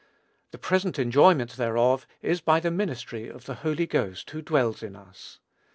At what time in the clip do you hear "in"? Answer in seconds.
4.81-4.95